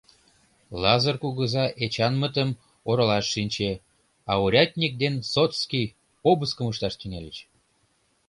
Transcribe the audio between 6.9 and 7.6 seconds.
тӱҥальыч.